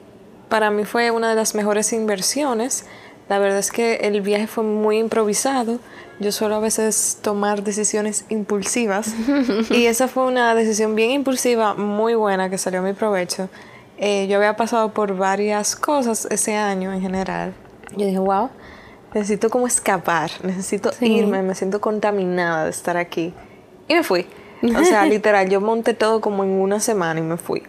[0.48, 2.87] para mí fue una de las mejores inversiones.
[3.28, 5.78] La verdad es que el viaje fue muy improvisado.
[6.20, 9.14] Yo suelo a veces tomar decisiones impulsivas
[9.70, 13.48] y esa fue una decisión bien impulsiva, muy buena, que salió a mi provecho.
[13.98, 17.54] Eh, yo había pasado por varias cosas ese año en general.
[17.96, 18.50] Yo dije, wow,
[19.12, 23.35] necesito como escapar, necesito irme, me siento contaminada de estar aquí.
[23.88, 24.26] Y me fui.
[24.62, 27.62] O sea, literal, yo monté todo como en una semana y me fui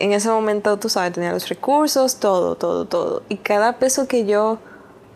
[0.00, 3.22] en ese momento, tú sabes, tenía los recursos, todo, todo, todo.
[3.28, 4.58] Y cada peso que yo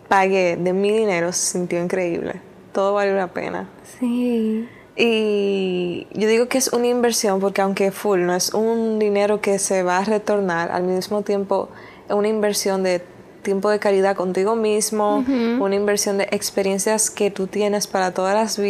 [0.09, 2.43] pagué de mi dinero se sintió increíble.
[2.73, 3.69] Todo valió la pena.
[3.99, 4.69] Sí.
[4.95, 9.59] Y yo digo que es una inversión porque aunque full no es un dinero que
[9.59, 11.71] se va a retornar, al mismo tiempo
[12.07, 13.03] es una inversión de
[13.43, 15.25] tiempo de calidad contigo mismo,
[15.61, 18.61] una inversión de experiencias que tú tienes para todas las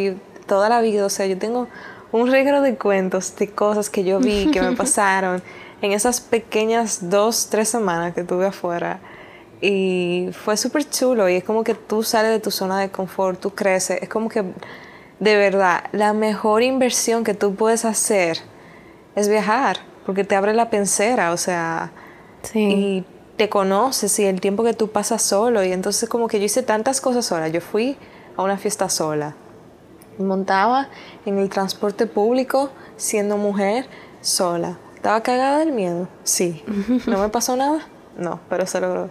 [0.47, 1.05] toda la vida.
[1.07, 1.67] O sea, yo tengo
[2.13, 5.43] un regalo de cuentos, de cosas que yo vi, que me pasaron
[5.85, 9.01] en esas pequeñas dos, tres semanas que tuve afuera.
[9.61, 13.41] Y fue súper chulo y es como que tú sales de tu zona de confort,
[13.41, 14.03] tú creces.
[14.03, 14.43] Es como que,
[15.21, 18.39] de verdad, la mejor inversión que tú puedes hacer
[19.15, 21.93] es viajar, porque te abre la pensera, o sea,
[22.55, 23.05] y
[23.37, 25.65] te conoces y el tiempo que tú pasas solo.
[25.65, 27.49] Y entonces como que yo hice tantas cosas sola.
[27.49, 27.97] Yo fui
[28.37, 29.35] a una fiesta sola.
[30.19, 30.89] Montaba
[31.27, 33.87] en el transporte público siendo mujer
[34.21, 34.79] sola.
[35.05, 36.09] ¿Estaba cagada del miedo?
[36.23, 36.65] Sí.
[37.07, 37.87] ¿No me pasó nada?
[38.17, 39.11] No, pero se logró.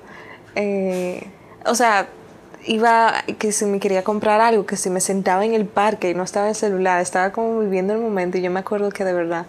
[0.56, 1.24] Eh,
[1.68, 2.08] o sea,
[2.66, 6.16] iba, que si me quería comprar algo, que si me sentaba en el parque y
[6.16, 9.06] no estaba en el celular, estaba como viviendo el momento y yo me acuerdo que
[9.06, 9.46] de verdad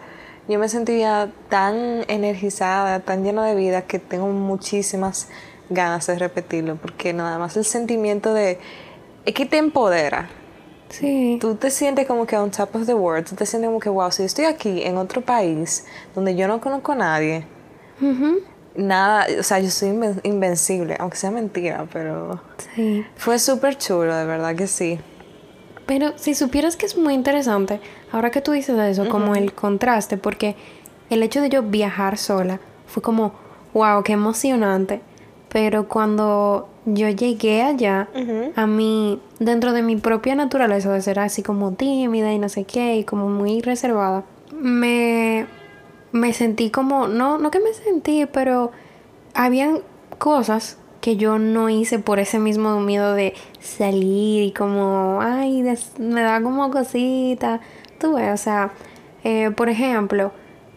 [0.46, 5.28] yo me sentía tan energizada, tan llena de vida que tengo muchísimas
[5.70, 8.58] ganas de repetirlo, porque nada más el sentimiento de...
[9.24, 10.28] es que te empodera,
[10.98, 11.38] Sí.
[11.40, 13.88] Tú te sientes como que on top of the world, tú te sientes como que,
[13.88, 17.46] wow, si estoy aquí en otro país donde yo no conozco a nadie,
[18.76, 19.88] nada, o sea, yo soy
[20.22, 22.40] invencible, aunque sea mentira, pero
[22.74, 23.04] sí.
[23.16, 25.00] fue súper chulo, de verdad que sí.
[25.86, 27.80] Pero si supieras que es muy interesante,
[28.12, 30.56] ahora que tú dices eso, como el contraste, porque
[31.10, 33.34] el hecho de yo viajar sola fue como,
[33.74, 35.00] wow, qué emocionante.
[35.54, 38.08] Pero cuando yo llegué allá,
[38.56, 42.64] a mí, dentro de mi propia naturaleza de ser así como tímida y no sé
[42.64, 45.46] qué, y como muy reservada, me,
[46.10, 48.72] me sentí como, no, no que me sentí, pero
[49.32, 49.78] habían
[50.18, 55.62] cosas que yo no hice por ese mismo miedo de salir y como, ay,
[56.00, 57.60] me da como cosita.
[58.00, 58.72] Tú ves, o sea,
[59.22, 60.32] eh, por ejemplo,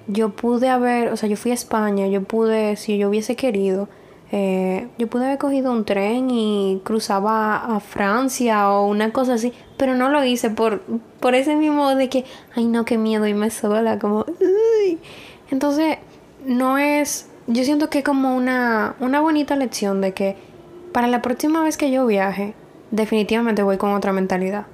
[0.05, 3.89] yo pude haber, o sea, yo fui a España, yo pude, si yo hubiese querido,
[4.31, 9.53] eh, yo pude haber cogido un tren y cruzaba a Francia o una cosa así,
[9.77, 10.81] pero no lo hice por,
[11.19, 14.25] por ese mismo de que, ay no, qué miedo me sola, como,
[15.49, 15.97] entonces,
[16.45, 20.35] no es yo siento que es como una, una bonita lección de que
[20.91, 22.53] para la próxima vez que yo viaje,
[22.91, 24.65] definitivamente voy con otra mentalidad.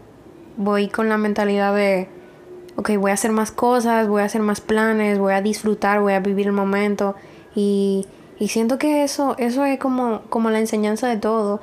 [0.57, 2.09] Voy con la mentalidad de,
[2.75, 6.13] ok, voy a hacer más cosas, voy a hacer más planes, voy a disfrutar, voy
[6.13, 7.15] a vivir el momento.
[7.55, 8.07] Y,
[8.39, 11.61] y siento que eso, eso es como, como la enseñanza de todo.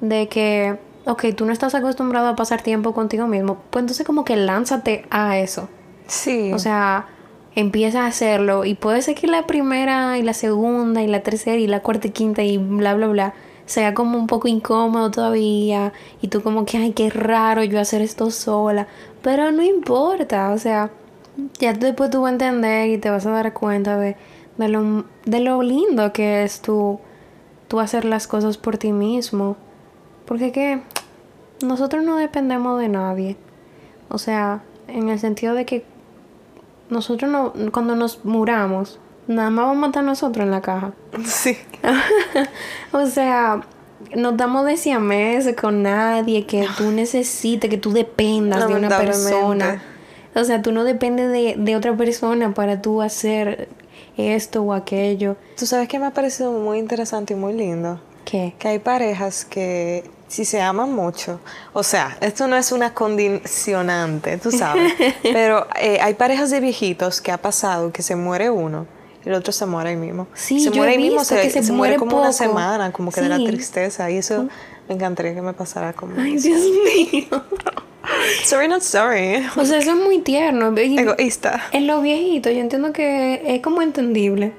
[0.00, 4.24] De que, ok, tú no estás acostumbrado a pasar tiempo contigo mismo, pues entonces como
[4.24, 5.68] que lánzate a eso.
[6.06, 6.52] Sí.
[6.52, 7.06] O sea,
[7.54, 11.56] empieza a hacerlo y puede ser que la primera y la segunda y la tercera
[11.56, 13.34] y la cuarta y quinta y bla bla bla
[13.66, 18.02] sea como un poco incómodo todavía y tú como que ay qué raro yo hacer
[18.02, 18.86] esto sola
[19.22, 20.90] pero no importa o sea
[21.58, 24.16] ya después tú vas a entender y te vas a dar cuenta de,
[24.60, 27.00] de, lo, de lo lindo que es tú,
[27.68, 29.56] tú hacer las cosas por ti mismo
[30.26, 30.82] porque que
[31.62, 33.36] nosotros no dependemos de nadie
[34.08, 35.84] o sea en el sentido de que
[36.90, 40.92] nosotros no, cuando nos muramos, nada más vamos a matar nosotros en la caja.
[41.24, 41.56] Sí.
[42.92, 43.60] o sea,
[44.16, 49.82] nos damos de siamés con nadie que tú necesites, que tú dependas de una persona.
[50.34, 53.68] O sea, tú no dependes de, de otra persona para tú hacer
[54.28, 55.36] esto o aquello.
[55.56, 58.00] Tú sabes que me ha parecido muy interesante y muy lindo.
[58.24, 58.54] ¿Qué?
[58.58, 61.40] Que hay parejas que si se aman mucho,
[61.72, 64.92] o sea, esto no es una condicionante, tú sabes,
[65.24, 68.86] pero eh, hay parejas de viejitos que ha pasado que se muere uno
[69.24, 70.28] y el otro se muere ahí mismo.
[70.34, 73.38] Sí, se muere ahí mismo, se, se, muere como una semana, como que de la
[73.38, 74.48] tristeza y eso
[74.88, 76.22] me encantaría que me pasara conmigo.
[76.22, 77.26] Ay, Dios mío.
[78.44, 79.46] Sorry, not sorry.
[79.56, 80.74] O sea, eso es muy tierno.
[80.76, 81.62] Egoísta.
[81.72, 84.52] En los viejitos, yo entiendo que es como entendible.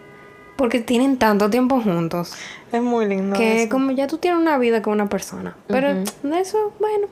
[0.56, 2.34] Porque tienen tanto tiempo juntos.
[2.72, 3.36] Es muy lindo.
[3.36, 3.72] que eso.
[3.72, 5.56] como ya tú tienes una vida con una persona.
[5.68, 7.08] Pero de eso, bueno,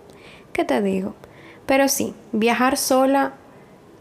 [0.53, 1.15] ¿qué te digo?
[1.65, 3.33] Pero sí, viajar sola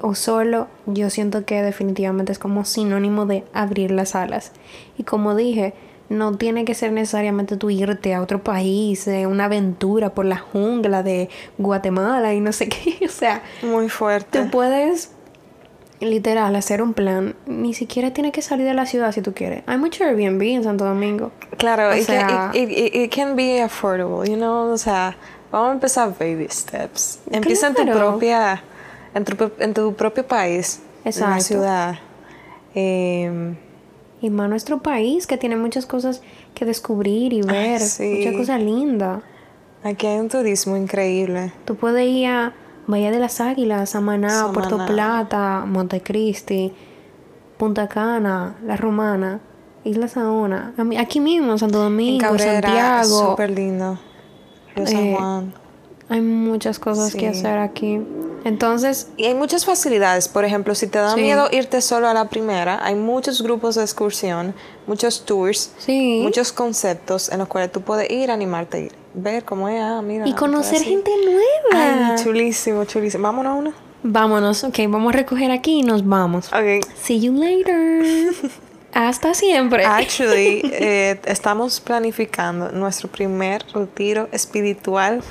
[0.00, 4.52] o solo, yo siento que definitivamente es como sinónimo de abrir las alas.
[4.96, 5.74] Y como dije,
[6.08, 10.38] no tiene que ser necesariamente tú irte a otro país, eh, una aventura por la
[10.38, 12.98] jungla de Guatemala y no sé qué.
[13.04, 14.40] O sea, Muy fuerte.
[14.42, 15.10] tú puedes
[16.00, 17.34] literal hacer un plan.
[17.46, 19.64] Ni siquiera tiene que salir de la ciudad si tú quieres.
[19.66, 21.32] Hay mucho Airbnb en Santo Domingo.
[21.56, 25.16] Claro, O it, sea- can, it, it- it can be affordable, you know, o sea,
[25.50, 27.18] vamos a empezar baby steps.
[27.30, 27.98] Empieza en tu Claro.
[27.98, 28.62] propia,
[29.14, 31.44] en tu, en tu propio país, en la Exacto.
[31.44, 31.94] ciudad.
[32.74, 33.56] Em,
[34.20, 36.22] Y más nuestro país que tiene muchas cosas
[36.54, 37.80] que descubrir y ver.
[37.80, 38.16] sí.
[38.18, 39.22] Muchas cosas lindas.
[39.84, 41.52] aquí hay un turismo increíble.
[41.64, 42.52] Tú puedes ir a
[42.86, 44.52] Bahía de las Águilas, Samaná, Samaná.
[44.52, 46.72] Puerto Plata, Montecristi,
[47.58, 49.40] Punta Cana, La Romana,
[49.84, 50.72] Isla Saona.
[50.76, 53.30] A Aquí mismo, en Santo En Domingo, Cabrera, Santiago.
[53.30, 53.98] súper lindo.
[54.74, 55.54] Río San Eh, Juan.
[56.08, 58.00] Hay muchas cosas que hacer aquí.
[58.44, 60.28] Entonces, Y hay muchas facilidades.
[60.28, 61.20] Por ejemplo, si te da Sí.
[61.20, 64.54] miedo irte solo a la primera, hay muchos grupos de excursión,
[64.86, 66.20] muchos tours, sí.
[66.22, 68.92] muchos conceptos en los cuales tú puedes ir, animarte a ir.
[69.14, 70.26] Ver cómo es, ah, mira.
[70.26, 72.14] y conocer gente nueva.
[72.14, 73.24] Ay, chulísimo, chulísimo.
[73.24, 73.72] Vámonos a una.
[74.04, 76.46] Vámonos, ok, vamos a recoger aquí y nos vamos.
[76.52, 76.86] Ok.
[77.02, 78.32] See you later.
[78.94, 79.84] Hasta siempre.
[79.84, 85.22] Actually, eh, estamos planificando nuestro primer retiro espiritual,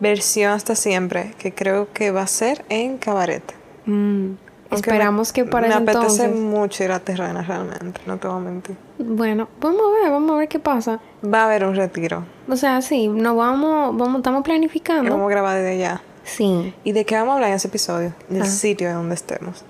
[0.00, 3.42] versión hasta siempre, que creo que va a ser en Cabaret.
[3.86, 4.32] Mm,
[4.70, 6.36] esperamos me- que para Me ese apetece entonces.
[6.40, 8.76] mucho ir a Terrena realmente, no te voy a mentir.
[8.98, 11.00] Bueno, vamos a ver, vamos a ver qué pasa.
[11.24, 12.24] Va a haber un retiro.
[12.48, 15.10] O sea, sí, nos vamos, vamos, estamos Y planificando.
[15.10, 16.02] vamos a grabar desde allá.
[16.24, 16.74] Sí.
[16.82, 18.12] ¿Y de qué vamos a hablar en ese episodio?
[18.28, 18.46] Del Ah.
[18.46, 19.64] sitio de donde estemos.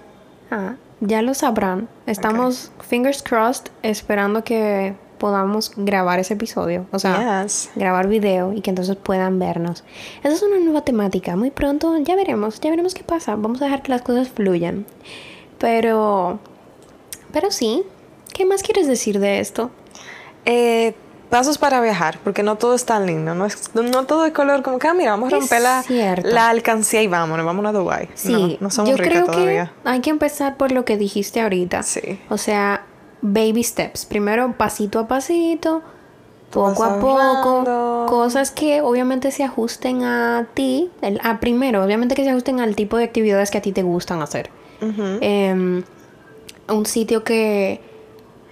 [0.50, 1.88] Ah, ya lo sabrán.
[2.06, 6.86] Estamos, fingers crossed, esperando que podamos grabar ese episodio.
[6.92, 7.70] O sea, Yes.
[7.74, 9.84] grabar video y que entonces puedan vernos.
[10.22, 11.36] Esa es una nueva temática.
[11.36, 13.34] Muy pronto ya veremos, ya veremos qué pasa.
[13.36, 14.84] Vamos a dejar que las cosas fluyan.
[15.58, 16.38] Pero,
[17.32, 17.82] pero sí.
[18.34, 19.70] ¿Qué más quieres decir de esto?
[20.44, 20.94] Eh,
[21.30, 23.34] pasos para viajar, porque no todo es tan lindo.
[23.34, 25.84] No, es, no todo es color como que, ah, mira, vamos a romper la,
[26.22, 28.08] la alcancía y vámonos, vámonos a Dubai.
[28.14, 29.72] Sí, no, no somos yo ricos creo todavía.
[29.82, 31.82] que hay que empezar por lo que dijiste ahorita.
[31.82, 32.20] Sí.
[32.28, 32.84] O sea,
[33.22, 34.06] baby steps.
[34.06, 35.82] Primero, pasito a pasito,
[36.50, 40.90] poco a poco, cosas que obviamente se ajusten a ti.
[41.02, 43.82] El, a primero, obviamente que se ajusten al tipo de actividades que a ti te
[43.82, 44.50] gustan hacer.
[44.80, 45.82] Em,
[46.68, 47.80] un sitio que,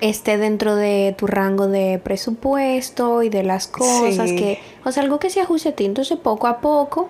[0.00, 4.37] esté dentro de tu rango de presupuesto y de las cosas Sí.
[4.37, 5.85] que, o sea, algo que se ajuste a ti.
[5.85, 7.09] Entonces, poco a poco,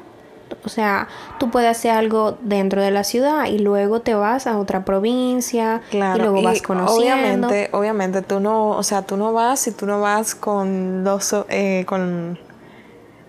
[0.65, 4.59] o sea, tú puedes hacer algo dentro de la ciudad y luego te vas a
[4.59, 7.49] otra provincia Claro, y luego vas conociendo.
[7.49, 11.35] Obviamente, obviamente, tú no, o sea, tú no vas y tú no vas con dos,
[11.49, 12.39] eh, con,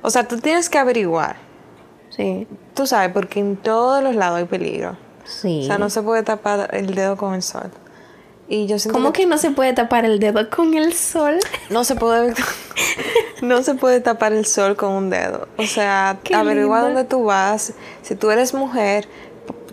[0.02, 1.38] o sea, tú tienes que averiguar,
[2.10, 4.96] Sí, tú sabes, porque en todos los lados hay peligro.
[5.24, 5.62] sí.
[5.64, 7.72] O sea, no se puede tapar el dedo con el sol.
[8.48, 11.40] Y yo siento ¿Cómo que no se puede tapar el dedo con el sol?
[11.70, 12.34] no se puede,
[13.42, 15.48] no se puede tapar el sol con un dedo.
[15.58, 16.94] O sea, Qué averigua linda.
[16.94, 17.74] dónde tú vas.
[18.04, 19.08] Si tú eres mujer,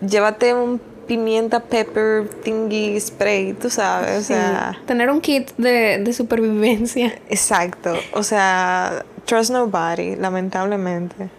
[0.05, 4.79] llévate un pimienta pepper thingy spray, tú sabes, o sea.
[4.87, 7.13] Tener un kit de, de supervivencia.
[7.29, 7.93] Exacto.
[8.13, 11.29] O sea, trust nobody, lamentablemente.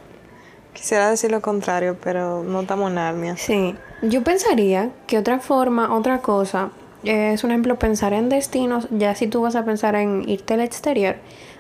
[0.73, 3.37] Quisiera decir lo contrario, pero no estamos en Narnia.
[3.37, 6.71] Sí, yo pensaría que otra forma, otra cosa,
[7.05, 10.61] es un ejemplo pensar en destinos, ya si tú vas a pensar en irte al
[10.61, 11.17] exterior,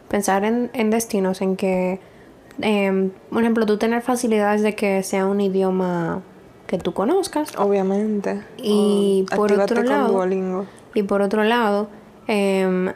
[0.08, 2.00] pensar en, en destinos en que,
[2.60, 6.22] em, por ejemplo, tú tener facilidades de que sea un idioma
[6.66, 8.42] que tú conozcas Obviamente.
[8.56, 10.66] Y Oh, por otro lado- Duolingo.
[10.94, 11.88] y por otro lado,
[12.26, 12.92] em,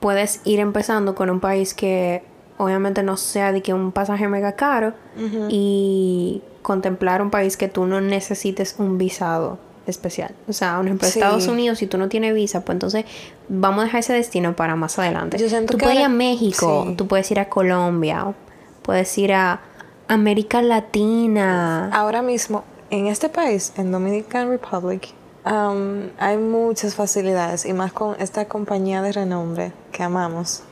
[0.00, 2.22] puedes ir empezando con un país que
[2.58, 4.94] obviamente no sea de que un pasaje mega caro
[5.48, 10.34] y contemplar un país que tú no necesites un visado especial.
[10.48, 11.18] O sea, un ejemplo, Sí.
[11.18, 13.04] Estados Unidos, si tú no tienes visa, pues entonces
[13.48, 15.38] vamos a dejar ese destino para más adelante.
[15.38, 16.94] Yo tú puedes ir a México, sí.
[16.96, 18.34] tú puedes ir a Colombia,
[18.82, 19.60] puedes ir a
[20.08, 21.90] América Latina.
[21.92, 25.08] Ahora mismo, en este país, en Dominican Republic,
[25.44, 30.62] um, hay muchas facilidades y más con esta compañía de renombre que amamos,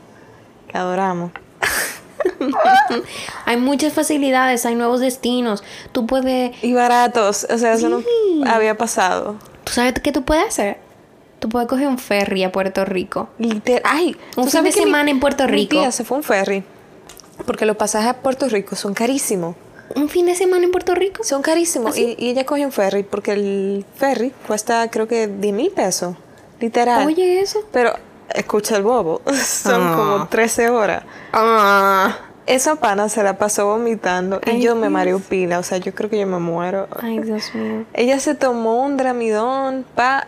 [0.68, 1.33] que adoramos.
[3.46, 5.62] Hay muchas facilidades, hay nuevos destinos.
[5.92, 8.42] Tú puedes Y baratos, o sea, eso no Sí.
[8.46, 9.37] había pasado.
[9.64, 10.78] ¿Tú sabes qué tú puedes hacer?
[11.38, 13.28] Tú puedes coger un ferry a Puerto Rico.
[13.38, 15.70] Liter ay, Un ¿tú fin de que mi- semana en Puerto Mi Rico.
[15.80, 16.64] tía se fue un ferry
[17.46, 19.57] porque los pasajes a Puerto Rico son carísimos.
[19.96, 21.22] ¿Un fin de semana en Puerto Rico?
[21.24, 21.96] Son carísimos.
[21.98, 26.16] Y, y ella cogió un ferry porque el ferry cuesta creo que 10 mil pesos.
[26.61, 27.07] Literal.
[27.07, 27.61] Oye, eso.
[27.72, 27.92] Pero
[28.33, 29.20] escucha el bobo.
[29.44, 29.94] Son Ah.
[29.96, 31.02] como 13 horas.
[31.33, 32.16] Ah.
[32.46, 35.59] Esa pana se la pasó vomitando y yo me mareo pila.
[35.59, 36.88] O sea, yo creo que yo me muero.
[37.00, 37.85] Ay, Dios mío.
[37.94, 40.26] Ella se tomó un dramidón pa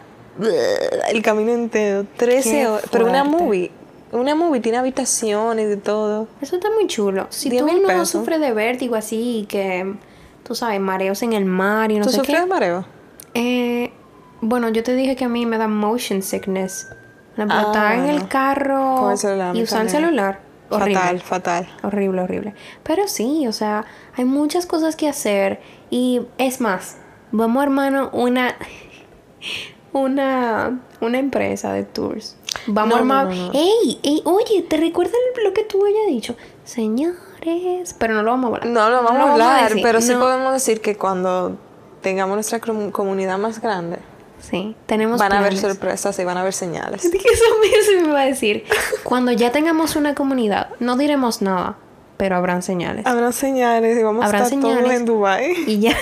[1.11, 2.07] el camino entero.
[2.17, 2.85] 13 Qué horas.
[2.91, 3.71] Pero una movie.
[4.13, 6.29] Una movie tiene habitaciones y todo.
[6.41, 7.27] Eso está muy chulo.
[7.31, 8.09] Si 10 tú no pesos.
[8.11, 9.95] sufres de vértigo así, que
[10.43, 12.41] tú sabes, mareos en el mar y no ¿Tú sé sufres qué.
[12.43, 12.87] de mareo?
[13.35, 13.93] Eh,
[14.41, 16.89] bueno, yo te dije que a mí me da motion sickness.
[17.35, 19.13] Ejemplo, Ah, estar en el carro
[19.53, 20.41] y usar el celular.
[20.71, 20.95] Horrible.
[20.97, 21.69] Fatal, fatal.
[21.83, 22.55] Horrible, horrible.
[22.83, 23.85] Pero sí, o sea,
[24.17, 25.61] hay muchas cosas que hacer.
[25.91, 26.97] Y es más,
[27.33, 28.57] vamos hermano una
[29.93, 32.37] una una empresa de tours.
[32.67, 33.27] Vamos No, a armar.
[33.37, 33.53] no, no.
[33.53, 34.01] ¡Ey!
[34.03, 34.23] ¡Ey!
[34.25, 36.37] Oye, ¿te recuerdas lo que tú habías dicho?
[36.65, 37.95] Señores.
[37.99, 38.67] Pero no lo vamos a hablar.
[38.67, 41.57] No lo vamos a hablar, pero sí podemos decir que cuando
[42.01, 43.99] tengamos nuestra com- comunidad más grande,
[44.41, 47.05] Sí, tenemos van a haber sorpresas y van a haber señales.
[47.05, 48.65] Eso mismo me iba a decir.
[49.03, 51.77] Cuando ya tengamos una comunidad, no diremos nada,
[52.17, 53.07] pero habrán señales.
[53.07, 55.01] Habrán señales y vamos Habrán a estar todos señales.
[55.01, 55.55] en Dubai.
[55.67, 55.97] Y ya.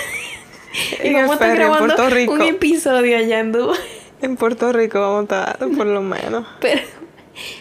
[1.05, 2.33] y vamos a estar ferry en grabando Puerto Rico.
[2.33, 3.79] un episodio allá en Dubái.
[4.21, 6.47] En Puerto Rico vamos a estar, por lo menos.
[6.61, 6.81] Pero,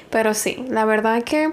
[0.09, 1.51] pero sí, la verdad es que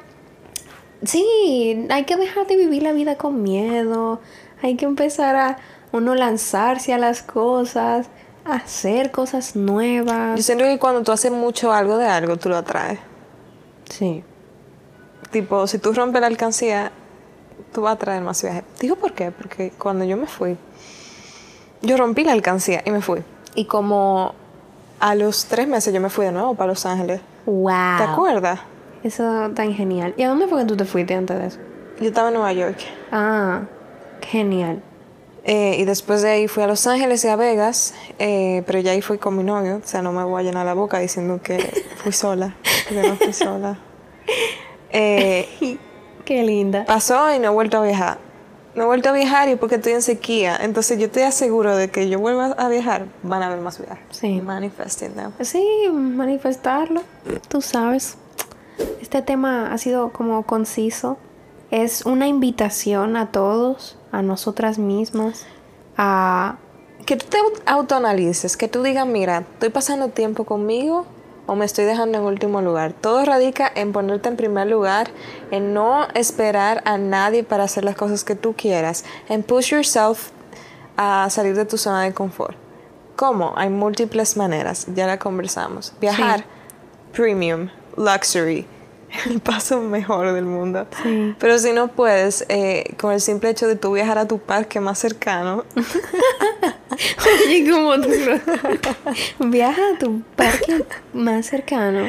[1.03, 4.21] sí, hay que dejar de vivir la vida con miedo.
[4.63, 5.57] Hay que empezar a
[5.93, 8.09] uno lanzarse a las cosas,
[8.57, 10.45] hacer cosas Yo nuevas.
[10.45, 12.99] siento que cuando tú haces mucho algo de algo, tú lo atraes.
[13.89, 14.23] Sí.
[15.31, 16.93] Tipo, si tú rompes la alcancía,
[17.73, 18.65] tú vas a traer más viajes.
[18.81, 20.57] Digo por qué, porque cuando yo me fui,
[21.83, 23.23] yo rompí la alcancía y me fui.
[23.55, 24.35] Y como
[24.99, 27.21] a los tres meses yo me fui de nuevo para Los Ángeles.
[27.47, 27.97] Wow.
[27.99, 28.61] ¿Te acuerdas?
[29.03, 30.15] Eso tan genial.
[30.17, 31.59] ¿Y a dónde fue que tú te fuiste antes de eso?
[32.01, 32.79] Yo estaba en Nueva York.
[33.11, 33.63] Ah,
[34.21, 34.83] genial.
[35.45, 38.93] Eh, y después de ahí fui a Los Ángeles y a Vegas, eh, pero ya
[38.93, 41.41] ahí fui con mi novio, o sea, no me voy a llenar la boca diciendo
[41.43, 41.59] que
[42.03, 42.55] fui sola,
[42.89, 43.79] porque no fui sola.
[44.93, 45.49] Eh,
[46.25, 46.85] Qué linda.
[46.85, 48.19] pasó y no he vuelto a viajar.
[48.75, 51.91] No he vuelto a viajar y porque estoy en sequía, entonces yo estoy aseguro de
[51.91, 54.05] que yo vuelva a viajar, van a haber más viajes.
[54.11, 54.41] Sí.
[54.41, 55.33] Manifesting them.
[55.43, 57.03] Sí, manifestarlo.
[57.49, 58.17] Tú sabes.
[59.01, 61.19] Este tema ha sido como conciso.
[61.71, 65.47] Es una invitación a todos, a nosotras mismas,
[65.97, 66.57] a...
[67.07, 71.07] Que tú te aut- autoanalices, que tú digas, mira, estoy pasando tiempo conmigo
[71.47, 72.93] o me estoy dejando en último lugar.
[72.93, 75.09] Todo radica en ponerte en primer lugar,
[75.51, 80.31] en no esperar a nadie para hacer las cosas que tú quieras, en push yourself
[80.97, 82.57] a salir de tu zona de confort.
[83.17, 83.55] ¿Cómo?
[83.57, 85.95] Hay múltiples maneras, ya la conversamos.
[86.01, 86.45] Viajar,
[87.13, 88.67] premium, luxury,
[89.27, 90.87] el paso mejor del mundo.
[91.03, 91.35] Sí.
[91.39, 94.81] Pero si no puedes, eh, con el simple hecho de tú viajar a tu parque
[94.81, 95.65] más cercano,
[97.47, 98.09] Oye, como tú
[99.41, 102.07] viaja a tu parque más cercano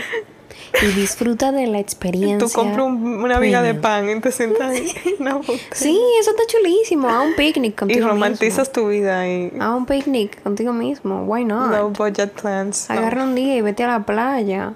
[0.82, 2.38] y disfruta de la experiencia.
[2.48, 5.60] tú compras un- una viga de pan y te sientas ahí en una botella.
[5.74, 7.10] Sí, eso está chulísimo.
[7.10, 9.64] A un picnic Y contigo romantizas tu vida y mismo.
[9.64, 11.24] A un picnic contigo mismo.
[11.26, 11.72] Why not?
[11.72, 12.88] no budget plans.
[12.90, 12.96] no.
[12.98, 14.74] Agarra un día y vete a la playa.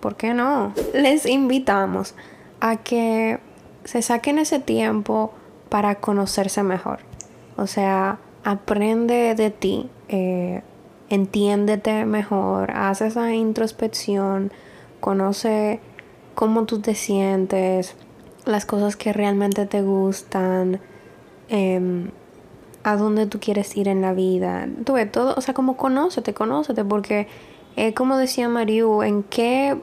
[0.00, 0.72] ¿Por qué no?
[0.94, 2.14] Les invitamos
[2.60, 3.38] a que
[3.84, 5.32] se saquen ese tiempo
[5.68, 7.00] para conocerse mejor.
[7.56, 10.62] O sea, aprende de ti, eh,
[11.10, 14.52] entiéndete mejor, haz esa introspección,
[15.00, 15.80] conoce
[16.34, 17.94] cómo tú te sientes,
[18.46, 20.80] las cosas que realmente te gustan,
[21.48, 22.10] em,
[22.82, 24.66] a dónde tú quieres ir en la vida.
[24.84, 27.28] Tú todo, o sea, como conócete, conócete, porque
[27.76, 29.76] eh, como decía Mariu, en qué,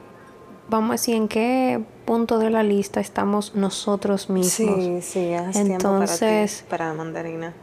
[0.68, 4.52] vamos a decir, en qué punto de la lista estamos nosotros mismos.
[4.52, 7.54] Sí, sí, haz tiempo Entonces- para ti, para la mandarina.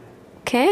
[0.44, 0.70] ¿Qué?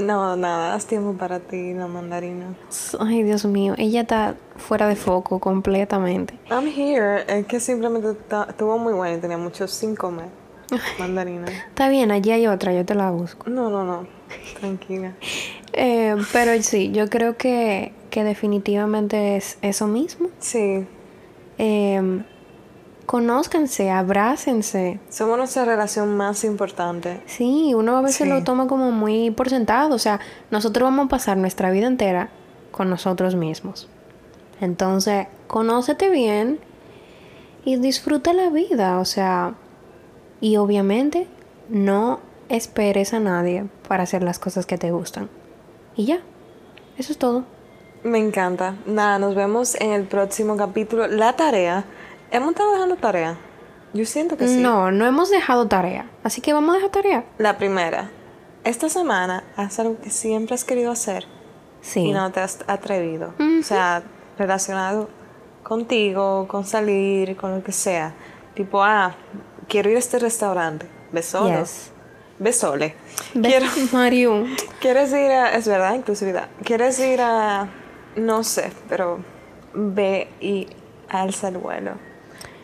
[0.00, 2.54] No, nada, haz tiempo para ti, la mandarina.
[2.98, 6.38] Ay, Dios mío, ella está fuera de foco completamente.
[6.50, 8.08] I'm here, es que simplemente
[8.48, 10.28] estuvo muy bueno y tenía mucho sin comer.
[10.98, 11.46] Mandarina.
[11.48, 13.50] Está bien, allí hay otra, yo te la busco.
[13.50, 14.06] No, no, no,
[14.58, 15.12] tranquila.
[15.74, 20.28] Eh, pero sí, yo creo que, que definitivamente es eso mismo.
[20.38, 20.86] Sí,
[21.64, 22.22] Eh,
[23.06, 24.98] conózcanse, abrácense.
[25.08, 27.20] somos nuestra relación más importante.
[27.26, 28.28] Sí, uno a veces Sí.
[28.28, 29.94] lo toma como muy por sentado.
[29.94, 30.18] O sea,
[30.50, 32.30] nosotros vamos a pasar nuestra vida entera
[32.72, 33.88] con nosotros mismos.
[34.60, 36.58] Entonces, conócete bien
[37.64, 38.98] y disfruta la vida.
[38.98, 39.54] O sea,
[40.40, 41.28] y obviamente
[41.68, 45.28] no esperes a nadie para hacer las cosas que te gustan.
[45.96, 46.20] Y ya,
[46.98, 47.44] eso es todo.
[48.04, 48.74] Me encanta.
[48.86, 51.06] Nada, nos vemos en el próximo capítulo.
[51.06, 51.84] La tarea.
[52.30, 53.36] ¿Hemos estado dejando tarea?
[53.94, 54.56] Yo siento que sí.
[54.56, 56.06] No, no hemos dejado tarea.
[56.24, 57.24] Así que vamos a dejar tarea.
[57.38, 58.10] La primera.
[58.64, 61.26] Esta semana haz algo que siempre has querido hacer
[61.80, 62.00] Sí.
[62.00, 63.34] y no te has atrevido.
[63.38, 64.02] O sea,
[64.38, 65.08] relacionado
[65.62, 68.14] contigo, con salir, con lo que sea.
[68.54, 69.14] Tipo, ah,
[69.68, 70.86] quiero ir a este restaurante.
[71.12, 71.60] Ve solo.
[71.60, 71.90] Yes.
[72.38, 72.94] Ve sole.
[73.34, 74.44] Ve- Quiero, Mario.
[74.80, 75.54] ¿Quieres ir a...
[75.54, 76.48] Es verdad, inclusividad.
[76.64, 77.68] ¿Quieres ir a...
[78.16, 79.20] No sé, pero
[79.74, 80.68] ve y
[81.08, 81.92] alza el vuelo.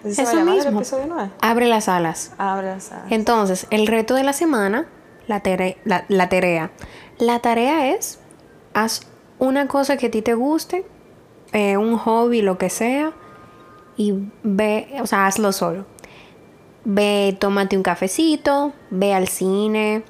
[0.04, 1.30] ¿Así se va a Eso el mismo.
[1.40, 2.32] Abre las alas.
[2.38, 3.06] Abre las alas.
[3.10, 4.86] Entonces, el reto de la semana,
[5.26, 5.42] la,
[5.84, 6.70] la, la tarea.
[7.18, 8.20] La tarea es,
[8.74, 9.02] haz
[9.38, 10.84] una cosa que a ti te guste,
[11.52, 13.12] eh, un hobby, lo que sea,
[13.96, 15.84] y ve, o sea, hazlo solo.
[16.84, 20.04] Ve, tómate un cafecito, ve al cine,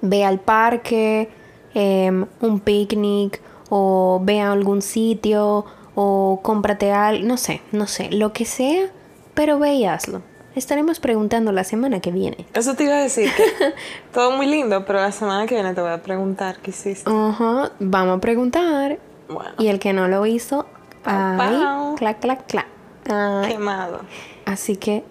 [0.00, 1.28] ve al parque,
[1.74, 3.40] em, un picnic,
[3.76, 5.64] o ve a algún sitio,
[5.96, 8.86] o cómprate algo, no sé, no sé, lo que sea,
[9.34, 10.22] pero ve y hazlo.
[10.54, 12.46] Estaremos preguntando la semana que viene.
[12.54, 13.42] Eso te iba a decir que
[14.14, 17.10] todo muy lindo, pero la semana que viene te voy a preguntar qué hiciste.
[17.12, 19.00] Ajá, vamos a preguntar.
[19.28, 20.66] Bueno, Y el que no lo hizo,
[21.02, 22.66] Pau, ay, clac, clac, clac.
[23.10, 23.52] Ay.
[23.54, 24.00] quemado.
[24.46, 25.02] Así que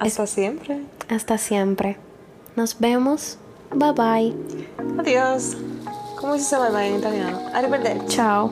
[0.00, 0.82] Hasta siempre.
[1.08, 1.96] hasta siempre.
[2.56, 3.38] Nos vemos.
[3.72, 4.34] Bye bye.
[4.98, 5.56] Adiós.
[6.24, 7.38] ¿Cómo se llama bye en italiano?
[7.52, 8.06] Arrivederci.
[8.06, 8.50] Chao.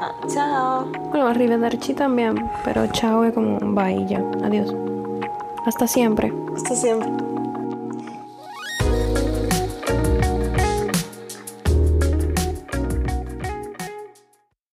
[0.00, 0.86] Ah, chao.
[1.10, 4.24] Bueno, arrivederci también, pero chao es como bye ya.
[4.42, 4.74] Adiós.
[5.66, 6.32] Hasta siempre.
[6.56, 7.33] Hasta siempre.